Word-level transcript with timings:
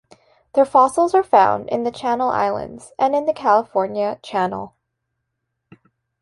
Their 0.53 0.65
fossils 0.65 1.13
are 1.13 1.21
found 1.21 1.69
in 1.69 1.83
the 1.83 1.91
Channel 1.91 2.29
Islands 2.31 2.91
and 2.97 3.13
in 3.15 3.27
the 3.27 3.33
California 3.35 4.17
Channel. 4.23 4.73